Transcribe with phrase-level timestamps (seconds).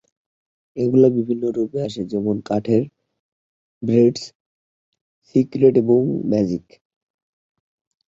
[0.77, 2.83] এগুলো বিভিন্ন রূপে আসে, যেমন কাঠের,
[3.83, 4.17] ব্রেসড,
[5.27, 5.99] সিক্রেট এবং
[6.31, 6.65] ম্যাজিক।